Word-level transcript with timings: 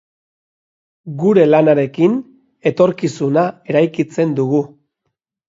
Gure 1.19 1.43
lanarekin 1.49 2.15
etorkizuna 2.73 3.45
eraikitzen 3.75 4.35
dugu. 4.43 4.65